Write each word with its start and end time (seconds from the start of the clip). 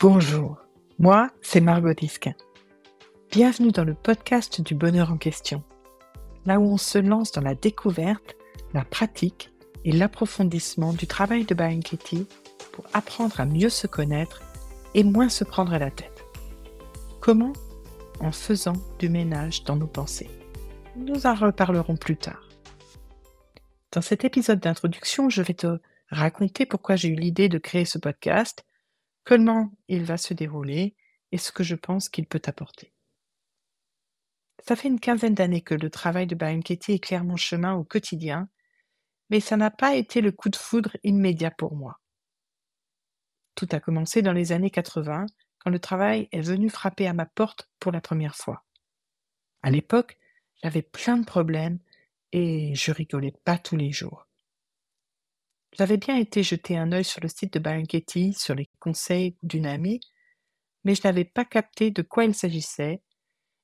Bonjour, 0.00 0.58
moi 0.98 1.30
c'est 1.40 1.62
Margot 1.62 1.94
Disquin. 1.94 2.34
Bienvenue 3.30 3.70
dans 3.70 3.84
le 3.84 3.94
podcast 3.94 4.60
du 4.60 4.74
bonheur 4.74 5.10
en 5.12 5.16
question, 5.16 5.62
là 6.44 6.60
où 6.60 6.64
on 6.64 6.76
se 6.76 6.98
lance 6.98 7.32
dans 7.32 7.40
la 7.40 7.54
découverte, 7.54 8.36
la 8.74 8.84
pratique 8.84 9.50
et 9.86 9.92
l'approfondissement 9.92 10.92
du 10.92 11.06
travail 11.06 11.46
de 11.46 11.54
Katie 11.54 12.26
pour 12.72 12.84
apprendre 12.92 13.40
à 13.40 13.46
mieux 13.46 13.70
se 13.70 13.86
connaître 13.86 14.42
et 14.92 15.04
moins 15.04 15.30
se 15.30 15.44
prendre 15.44 15.72
à 15.72 15.78
la 15.78 15.90
tête. 15.90 16.24
Comment? 17.20 17.54
En 18.20 18.30
faisant 18.30 18.76
du 18.98 19.08
ménage 19.08 19.64
dans 19.64 19.76
nos 19.76 19.86
pensées. 19.86 20.30
Nous 20.96 21.26
en 21.26 21.34
reparlerons 21.34 21.96
plus 21.96 22.18
tard. 22.18 22.51
Dans 23.92 24.00
cet 24.00 24.24
épisode 24.24 24.58
d'introduction, 24.58 25.28
je 25.28 25.42
vais 25.42 25.52
te 25.52 25.78
raconter 26.08 26.64
pourquoi 26.64 26.96
j'ai 26.96 27.08
eu 27.08 27.14
l'idée 27.14 27.50
de 27.50 27.58
créer 27.58 27.84
ce 27.84 27.98
podcast 27.98 28.64
comment 29.24 29.70
il 29.86 30.04
va 30.04 30.16
se 30.16 30.32
dérouler 30.32 30.96
et 31.30 31.36
ce 31.36 31.52
que 31.52 31.62
je 31.62 31.74
pense 31.74 32.08
qu'il 32.08 32.26
peut 32.26 32.40
apporter. 32.46 32.94
Ça 34.66 34.76
fait 34.76 34.88
une 34.88 34.98
quinzaine 34.98 35.34
d'années 35.34 35.60
que 35.60 35.74
le 35.74 35.90
travail 35.90 36.26
de 36.26 36.34
Byron 36.34 36.62
Katie 36.62 36.92
éclaire 36.92 37.24
mon 37.24 37.36
chemin 37.36 37.74
au 37.74 37.84
quotidien, 37.84 38.48
mais 39.28 39.40
ça 39.40 39.58
n'a 39.58 39.70
pas 39.70 39.94
été 39.94 40.22
le 40.22 40.32
coup 40.32 40.48
de 40.48 40.56
foudre 40.56 40.96
immédiat 41.02 41.50
pour 41.50 41.76
moi. 41.76 42.00
Tout 43.54 43.68
a 43.72 43.80
commencé 43.80 44.22
dans 44.22 44.32
les 44.32 44.52
années 44.52 44.70
80, 44.70 45.26
quand 45.58 45.70
le 45.70 45.78
travail 45.78 46.28
est 46.32 46.40
venu 46.40 46.70
frapper 46.70 47.06
à 47.06 47.12
ma 47.12 47.26
porte 47.26 47.68
pour 47.78 47.92
la 47.92 48.00
première 48.00 48.36
fois. 48.36 48.64
À 49.62 49.70
l'époque, 49.70 50.18
j'avais 50.62 50.82
plein 50.82 51.18
de 51.18 51.26
problèmes 51.26 51.78
et 52.32 52.74
je 52.74 52.90
rigolais 52.92 53.34
pas 53.44 53.58
tous 53.58 53.76
les 53.76 53.92
jours. 53.92 54.26
J'avais 55.72 55.96
bien 55.96 56.16
été 56.16 56.42
jeter 56.42 56.76
un 56.76 56.92
œil 56.92 57.04
sur 57.04 57.20
le 57.20 57.28
site 57.28 57.54
de 57.54 57.86
Katie, 57.86 58.34
sur 58.34 58.54
les 58.54 58.68
conseils 58.78 59.36
d'une 59.42 59.66
amie, 59.66 60.00
mais 60.84 60.94
je 60.94 61.02
n'avais 61.04 61.24
pas 61.24 61.44
capté 61.44 61.90
de 61.90 62.02
quoi 62.02 62.24
il 62.24 62.34
s'agissait, 62.34 63.02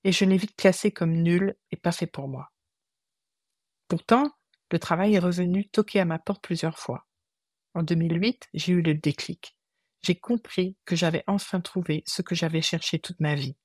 et 0.05 0.12
je 0.12 0.25
l'ai 0.25 0.37
vite 0.37 0.57
classé 0.57 0.91
comme 0.91 1.12
nul 1.12 1.57
et 1.70 1.77
pas 1.77 1.92
fait 1.92 2.07
pour 2.07 2.29
moi. 2.29 2.51
Pourtant, 3.89 4.31
le 4.70 4.79
travail 4.79 5.14
est 5.14 5.19
revenu 5.19 5.69
toquer 5.69 6.01
à 6.01 6.05
ma 6.05 6.19
porte 6.19 6.42
plusieurs 6.42 6.79
fois. 6.79 7.07
En 7.75 7.83
2008, 7.83 8.48
j'ai 8.55 8.73
eu 8.73 8.83
le 8.83 8.95
déclic. 8.95 9.57
J'ai 10.03 10.14
compris 10.14 10.77
que 10.85 10.97
j'avais 10.97 11.25
enfin 11.27 11.61
trouvé 11.61 12.03
ce 12.07 12.23
que 12.23 12.35
j'avais 12.35 12.62
cherché 12.62 12.98
toute 12.98 13.20
ma 13.20 13.35
vie. 13.35 13.57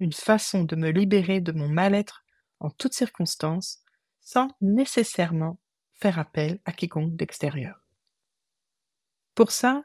Une 0.00 0.12
façon 0.12 0.64
de 0.64 0.76
me 0.76 0.90
libérer 0.90 1.40
de 1.40 1.52
mon 1.52 1.68
mal-être 1.68 2.24
en 2.60 2.70
toutes 2.70 2.94
circonstances, 2.94 3.81
sans 4.22 4.48
nécessairement 4.60 5.58
faire 5.92 6.18
appel 6.18 6.60
à 6.64 6.72
quiconque 6.72 7.14
d'extérieur. 7.16 7.80
Pour 9.34 9.50
ça, 9.50 9.84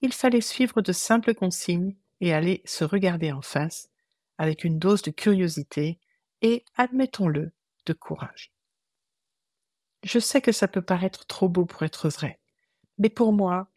il 0.00 0.12
fallait 0.12 0.40
suivre 0.40 0.80
de 0.82 0.92
simples 0.92 1.34
consignes 1.34 1.96
et 2.20 2.32
aller 2.32 2.62
se 2.64 2.84
regarder 2.84 3.32
en 3.32 3.42
face 3.42 3.90
avec 4.38 4.64
une 4.64 4.78
dose 4.78 5.02
de 5.02 5.10
curiosité 5.10 5.98
et, 6.42 6.64
admettons-le, 6.76 7.52
de 7.86 7.92
courage. 7.92 8.52
Je 10.02 10.18
sais 10.18 10.40
que 10.40 10.52
ça 10.52 10.68
peut 10.68 10.82
paraître 10.82 11.26
trop 11.26 11.48
beau 11.48 11.66
pour 11.66 11.82
être 11.82 12.08
vrai, 12.08 12.40
mais 12.98 13.10
pour 13.10 13.32
moi, 13.32 13.68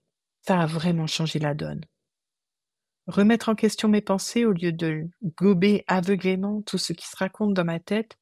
ça 0.41 0.59
a 0.59 0.65
vraiment 0.65 1.07
changé 1.07 1.39
la 1.39 1.53
donne. 1.53 1.83
Remettre 3.07 3.49
en 3.49 3.55
question 3.55 3.89
mes 3.89 4.01
pensées 4.01 4.45
au 4.45 4.53
lieu 4.53 4.71
de 4.71 5.09
gober 5.37 5.83
aveuglément 5.87 6.61
tout 6.61 6.77
ce 6.77 6.93
qui 6.93 7.05
se 7.05 7.17
raconte 7.17 7.53
dans 7.53 7.65
ma 7.65 7.79
tête 7.79 8.17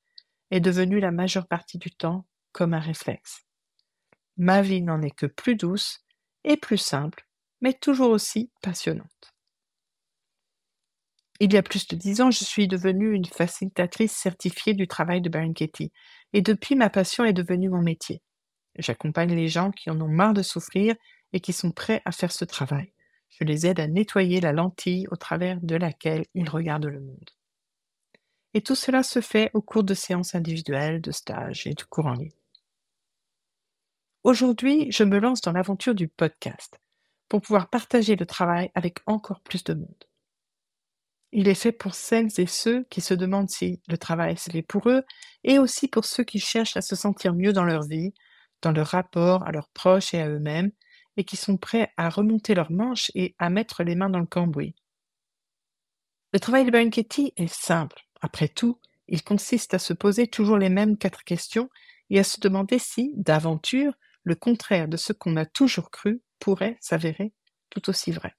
est 0.52 0.59
devenu 0.59 0.99
la 0.99 1.11
majeure 1.11 1.47
partie 1.47 1.77
du 1.80 1.91
temps 1.91 2.25
comme 2.52 2.73
un 2.73 2.80
réflexe 2.80 3.45
ma 4.41 4.61
vie 4.61 4.81
n'en 4.81 5.02
est 5.03 5.16
que 5.16 5.27
plus 5.27 5.55
douce 5.55 6.03
et 6.43 6.58
plus 6.58 6.80
simple, 6.80 7.27
mais 7.61 7.73
toujours 7.73 8.09
aussi 8.09 8.52
passionnante. 8.61 9.33
Il 11.39 11.53
y 11.53 11.58
a 11.58 11.64
plus 11.64 11.87
de 11.87 11.95
dix 11.95 12.21
ans, 12.21 12.31
je 12.31 12.43
suis 12.43 12.67
devenue 12.67 13.14
une 13.14 13.26
facilitatrice 13.26 14.11
certifiée 14.11 14.73
du 14.73 14.87
travail 14.87 15.21
de 15.21 15.30
Baron 15.30 15.53
Katie, 15.53 15.92
et 16.33 16.42
depuis 16.42 16.76
ma 16.76 16.89
passion 16.89 17.23
est 17.23 17.33
devenue 17.33 17.70
mon 17.70 17.81
métier. 17.81 18.21
J'accompagne 18.77 19.36
les 19.36 19.47
gens 19.47 19.71
qui 19.71 19.89
en 19.89 20.02
ont 20.02 20.08
marre 20.08 20.33
de 20.33 20.43
souffrir 20.43 20.95
et 21.33 21.39
qui 21.39 21.53
sont 21.53 21.71
prêts 21.71 22.02
à 22.05 22.11
faire 22.11 22.31
ce 22.31 22.45
travail. 22.45 22.93
Je 23.30 23.43
les 23.43 23.67
aide 23.67 23.80
à 23.80 23.87
nettoyer 23.87 24.42
la 24.42 24.53
lentille 24.53 25.08
au 25.11 25.15
travers 25.15 25.59
de 25.61 25.76
laquelle 25.76 26.26
ils 26.33 26.49
regardent 26.49 26.86
le 26.86 26.99
monde. 26.99 27.30
Et 28.54 28.62
tout 28.62 28.76
cela 28.76 29.04
se 29.04 29.22
fait 29.22 29.50
au 29.54 29.62
cours 29.62 29.84
de 29.84 29.94
séances 29.94 30.36
individuelles, 30.36 31.02
de 31.02 31.12
stages 31.12 31.67
et 31.67 31.73
de 31.73 31.84
cours 31.84 32.08
en 32.08 32.14
ligne. 32.14 32.32
Aujourd'hui, 34.23 34.92
je 34.92 35.04
me 35.04 35.20
lance 35.20 35.42
dans 35.42 35.52
l'aventure 35.52 35.95
du 35.95 36.08
podcast 36.08 36.80
pour 37.28 37.42
pouvoir 37.42 37.70
partager 37.70 38.16
le 38.16 38.26
travail 38.26 38.70
avec 38.76 39.00
encore 39.06 39.39
plus 39.42 39.64
de 39.64 39.73
monde. 39.73 40.06
Il 41.32 41.48
est 41.48 41.56
fait 41.56 41.72
pour 41.72 41.95
celles 41.95 42.39
et 42.39 42.45
ceux 42.45 42.84
qui 42.89 43.00
se 43.00 43.14
demandent 43.14 43.50
si 43.50 43.82
le 43.88 43.98
travail 43.98 44.36
c'est 44.38 44.52
fait 44.52 44.62
pour 44.62 44.89
eux 44.89 45.04
et 45.45 45.60
aussi 45.60 45.88
pour 45.88 46.04
ceux 46.04 46.26
qui 46.26 46.39
cherchent 46.39 46.76
à 46.76 46.82
se 46.82 46.95
sentir 46.95 47.33
mieux 47.33 47.54
dans 47.54 47.64
leur 47.64 47.83
vie, 47.83 48.14
dans 48.62 48.73
leur 48.73 48.88
rapport 48.88 49.44
à 49.48 49.52
leurs 49.52 49.70
proches 49.70 50.14
et 50.14 50.22
à 50.22 50.28
eux-mêmes 50.28 50.72
et 51.18 51.23
qui 51.23 51.38
sont 51.38 51.58
prêts 51.58 51.92
à 51.98 52.10
remonter 52.10 52.54
leurs 52.54 52.72
manches 52.72 53.12
et 53.16 53.33
à 53.39 53.50
mettre 53.50 53.83
les 53.83 53.95
mains 53.95 54.10
dans 54.10 54.20
le 54.20 54.26
cambouis. 54.26 54.76
Le 56.33 56.39
travail 56.39 56.66
de 56.66 56.72
Byron 56.72 56.92
est 56.94 57.48
simple. 57.48 58.06
Après 58.21 58.48
tout, 58.48 58.80
il 59.08 59.23
consiste 59.23 59.73
à 59.73 59.80
se 59.80 59.93
poser 59.93 60.27
toujours 60.27 60.58
les 60.58 60.70
mêmes 60.70 60.98
quatre 60.98 61.23
questions 61.23 61.70
et 62.09 62.20
à 62.20 62.23
se 62.23 62.39
demander 62.39 62.80
si, 62.80 63.11
d'aventure, 63.15 63.93
le 64.23 64.36
contraire 64.36 64.87
de 64.87 64.98
ce 64.98 65.14
qu'on 65.14 65.36
a 65.36 65.45
toujours 65.45 65.92
cru 65.92 66.21
pourrait 66.39 66.77
s'avérer 66.80 67.33
tout 67.70 67.89
aussi 67.89 68.11
vrai. 68.11 68.36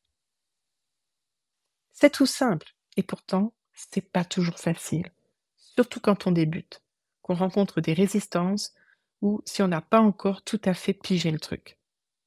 C'est 1.93 2.11
tout 2.11 2.27
simple, 2.27 2.75
et 2.97 3.03
pourtant, 3.03 3.55
c'est 3.73 4.13
pas 4.13 4.25
toujours 4.25 4.59
facile, 4.59 5.11
surtout 5.57 6.01
quand 6.01 6.27
on 6.27 6.33
débute, 6.33 6.83
qu'on 7.23 7.35
rencontre 7.35 7.81
des 7.81 7.93
résistances 7.93 8.75
ou 9.21 9.41
si 9.47 9.63
on 9.63 9.69
n'a 9.69 9.81
pas 9.81 10.01
encore 10.01 10.43
tout 10.43 10.61
à 10.65 10.75
fait 10.75 10.95
pigé 10.95 11.31
le 11.31 11.39
truc, 11.39 11.79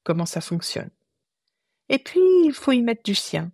comment 0.02 0.26
ça 0.26 0.40
fonctionne? 0.40 0.90
Et 1.88 1.98
puis, 1.98 2.20
il 2.44 2.52
faut 2.52 2.72
y 2.72 2.82
mettre 2.82 3.02
du 3.02 3.14
sien. 3.14 3.52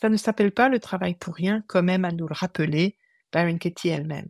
Ça 0.00 0.08
ne 0.08 0.16
s'appelle 0.16 0.52
pas 0.52 0.68
le 0.68 0.80
travail 0.80 1.14
pour 1.14 1.34
rien, 1.34 1.62
quand 1.68 1.82
même 1.82 2.04
à 2.04 2.12
nous 2.12 2.26
le 2.26 2.34
rappeler 2.34 2.98
Baron 3.32 3.58
Katie 3.58 3.88
elle-même. 3.88 4.28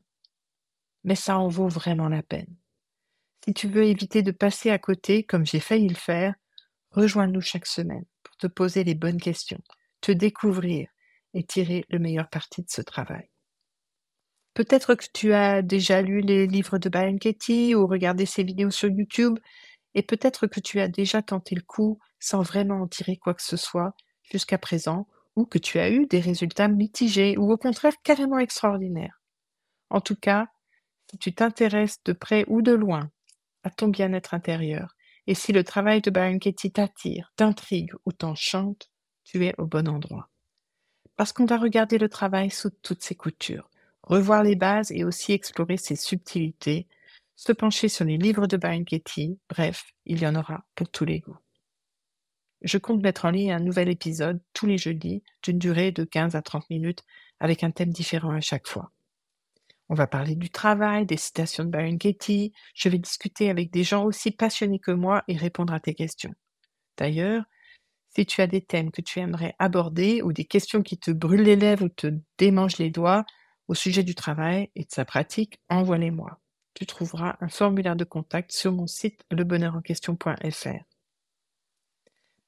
Mais 1.04 1.14
ça 1.14 1.38
en 1.38 1.48
vaut 1.48 1.68
vraiment 1.68 2.08
la 2.08 2.22
peine. 2.22 2.54
Si 3.44 3.54
tu 3.54 3.68
veux 3.68 3.84
éviter 3.84 4.22
de 4.22 4.32
passer 4.32 4.70
à 4.70 4.78
côté, 4.78 5.24
comme 5.24 5.46
j'ai 5.46 5.60
failli 5.60 5.88
le 5.88 5.94
faire, 5.94 6.34
rejoins-nous 6.90 7.40
chaque 7.40 7.66
semaine 7.66 8.04
pour 8.22 8.36
te 8.36 8.46
poser 8.46 8.84
les 8.84 8.94
bonnes 8.94 9.20
questions, 9.20 9.62
te 10.00 10.12
découvrir 10.12 10.88
et 11.34 11.44
tirer 11.44 11.84
le 11.88 11.98
meilleur 11.98 12.28
parti 12.28 12.62
de 12.62 12.68
ce 12.70 12.82
travail. 12.82 13.28
Peut-être 14.54 14.96
que 14.96 15.04
tu 15.12 15.32
as 15.32 15.62
déjà 15.62 16.02
lu 16.02 16.20
les 16.20 16.46
livres 16.46 16.78
de 16.78 16.88
Byron 16.88 17.18
Katie 17.18 17.74
ou 17.74 17.86
regardé 17.86 18.26
ses 18.26 18.42
vidéos 18.42 18.70
sur 18.70 18.88
YouTube, 18.88 19.38
et 19.94 20.02
peut-être 20.02 20.46
que 20.46 20.60
tu 20.60 20.80
as 20.80 20.88
déjà 20.88 21.22
tenté 21.22 21.54
le 21.54 21.62
coup 21.62 21.98
sans 22.18 22.42
vraiment 22.42 22.82
en 22.82 22.88
tirer 22.88 23.16
quoi 23.16 23.34
que 23.34 23.42
ce 23.42 23.56
soit 23.56 23.94
jusqu'à 24.22 24.58
présent, 24.58 25.06
que 25.44 25.58
tu 25.58 25.78
as 25.78 25.90
eu 25.90 26.06
des 26.06 26.20
résultats 26.20 26.68
mitigés 26.68 27.36
ou 27.36 27.52
au 27.52 27.56
contraire 27.56 27.94
carrément 28.02 28.38
extraordinaires. 28.38 29.22
En 29.90 30.00
tout 30.00 30.16
cas, 30.16 30.48
si 31.10 31.18
tu 31.18 31.34
t'intéresses 31.34 32.02
de 32.04 32.12
près 32.12 32.44
ou 32.48 32.62
de 32.62 32.72
loin 32.72 33.10
à 33.62 33.70
ton 33.70 33.88
bien-être 33.88 34.34
intérieur. 34.34 34.94
Et 35.26 35.34
si 35.34 35.52
le 35.52 35.64
travail 35.64 36.00
de 36.00 36.10
Byron 36.10 36.38
Katie 36.38 36.72
t'attire, 36.72 37.32
t'intrigue 37.36 37.92
ou 38.06 38.12
t'enchante, 38.12 38.90
tu 39.24 39.44
es 39.44 39.54
au 39.58 39.66
bon 39.66 39.88
endroit. 39.88 40.30
Parce 41.16 41.32
qu'on 41.32 41.44
va 41.44 41.58
regarder 41.58 41.98
le 41.98 42.08
travail 42.08 42.50
sous 42.50 42.70
toutes 42.70 43.02
ses 43.02 43.14
coutures, 43.14 43.68
revoir 44.02 44.42
les 44.42 44.56
bases 44.56 44.92
et 44.92 45.04
aussi 45.04 45.32
explorer 45.32 45.76
ses 45.76 45.96
subtilités, 45.96 46.86
se 47.36 47.52
pencher 47.52 47.88
sur 47.88 48.04
les 48.04 48.16
livres 48.16 48.46
de 48.46 48.56
Byron 48.56 48.84
Katie, 48.84 49.38
bref, 49.48 49.92
il 50.06 50.22
y 50.22 50.26
en 50.26 50.34
aura 50.34 50.64
pour 50.74 50.88
tous 50.88 51.04
les 51.04 51.20
goûts. 51.20 51.38
Je 52.62 52.78
compte 52.78 53.02
mettre 53.02 53.24
en 53.24 53.30
ligne 53.30 53.52
un 53.52 53.60
nouvel 53.60 53.88
épisode 53.88 54.40
tous 54.52 54.66
les 54.66 54.78
jeudis 54.78 55.22
d'une 55.42 55.58
durée 55.58 55.92
de 55.92 56.04
15 56.04 56.34
à 56.34 56.42
30 56.42 56.68
minutes 56.70 57.04
avec 57.40 57.62
un 57.62 57.70
thème 57.70 57.92
différent 57.92 58.32
à 58.32 58.40
chaque 58.40 58.66
fois. 58.66 58.90
On 59.88 59.94
va 59.94 60.06
parler 60.06 60.34
du 60.34 60.50
travail, 60.50 61.06
des 61.06 61.16
citations 61.16 61.64
de 61.64 61.70
Byron 61.70 61.98
Katie. 61.98 62.52
Je 62.74 62.88
vais 62.88 62.98
discuter 62.98 63.48
avec 63.48 63.70
des 63.70 63.84
gens 63.84 64.04
aussi 64.04 64.30
passionnés 64.30 64.80
que 64.80 64.90
moi 64.90 65.22
et 65.28 65.36
répondre 65.36 65.72
à 65.72 65.80
tes 65.80 65.94
questions. 65.94 66.34
D'ailleurs, 66.98 67.44
si 68.14 68.26
tu 68.26 68.42
as 68.42 68.46
des 68.46 68.60
thèmes 68.60 68.90
que 68.90 69.00
tu 69.00 69.20
aimerais 69.20 69.54
aborder 69.58 70.20
ou 70.22 70.32
des 70.32 70.44
questions 70.44 70.82
qui 70.82 70.98
te 70.98 71.10
brûlent 71.10 71.42
les 71.42 71.56
lèvres 71.56 71.84
ou 71.84 71.88
te 71.88 72.08
démangent 72.36 72.78
les 72.78 72.90
doigts 72.90 73.24
au 73.68 73.74
sujet 73.74 74.02
du 74.02 74.14
travail 74.14 74.70
et 74.74 74.84
de 74.84 74.90
sa 74.90 75.04
pratique, 75.04 75.58
envoie-les-moi. 75.68 76.40
Tu 76.74 76.84
trouveras 76.86 77.36
un 77.40 77.48
formulaire 77.48 77.96
de 77.96 78.04
contact 78.04 78.52
sur 78.52 78.72
mon 78.72 78.86
site 78.86 79.24
lebonheurenquestion.fr. 79.30 80.97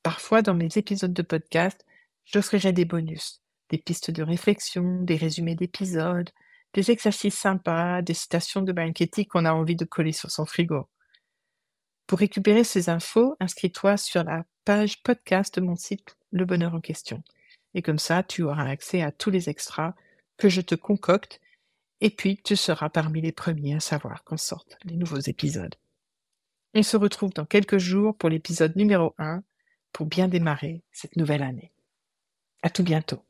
Parfois, 0.02 0.42
dans 0.42 0.54
mes 0.54 0.68
épisodes 0.76 1.12
de 1.12 1.22
podcast, 1.22 1.84
j'offrirai 2.24 2.72
des 2.72 2.84
bonus, 2.84 3.42
des 3.68 3.78
pistes 3.78 4.10
de 4.10 4.22
réflexion, 4.22 5.02
des 5.02 5.16
résumés 5.16 5.54
d'épisodes, 5.54 6.30
des 6.72 6.90
exercices 6.90 7.38
sympas, 7.38 8.02
des 8.02 8.14
citations 8.14 8.62
de 8.62 8.72
Byron 8.72 8.94
qu'on 9.28 9.44
a 9.44 9.52
envie 9.52 9.76
de 9.76 9.84
coller 9.84 10.12
sur 10.12 10.30
son 10.30 10.46
frigo. 10.46 10.88
Pour 12.06 12.18
récupérer 12.18 12.64
ces 12.64 12.88
infos, 12.88 13.36
inscris-toi 13.40 13.96
sur 13.96 14.24
la 14.24 14.44
page 14.64 15.02
podcast 15.02 15.58
de 15.58 15.64
mon 15.64 15.76
site 15.76 16.16
Le 16.32 16.44
Bonheur 16.44 16.74
en 16.74 16.80
question. 16.80 17.22
Et 17.74 17.82
comme 17.82 17.98
ça, 17.98 18.22
tu 18.22 18.42
auras 18.42 18.68
accès 18.68 19.02
à 19.02 19.12
tous 19.12 19.30
les 19.30 19.48
extras 19.48 19.94
que 20.36 20.48
je 20.48 20.60
te 20.60 20.74
concocte 20.74 21.40
et 22.00 22.10
puis 22.10 22.40
tu 22.42 22.56
seras 22.56 22.88
parmi 22.88 23.20
les 23.20 23.32
premiers 23.32 23.74
à 23.74 23.80
savoir 23.80 24.24
quand 24.24 24.38
sortent 24.38 24.78
les 24.84 24.96
nouveaux 24.96 25.20
épisodes. 25.20 25.74
On 26.74 26.82
se 26.82 26.96
retrouve 26.96 27.32
dans 27.34 27.44
quelques 27.44 27.78
jours 27.78 28.16
pour 28.16 28.28
l'épisode 28.28 28.74
numéro 28.76 29.14
1 29.18 29.42
pour 29.92 30.06
bien 30.06 30.28
démarrer 30.28 30.82
cette 30.92 31.16
nouvelle 31.16 31.42
année. 31.42 31.72
À 32.62 32.70
tout 32.70 32.82
bientôt. 32.82 33.24